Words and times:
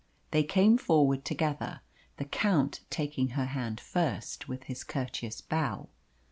They 0.31 0.41
came 0.43 0.79
forward 0.79 1.23
together, 1.23 1.81
the 2.17 2.25
Count 2.25 2.79
taking 2.89 3.27
her 3.37 3.45
hand 3.45 3.79
first, 3.79 4.47
with 4.47 4.63
his 4.63 4.83
courteous 4.83 5.41
bow. 5.41 5.89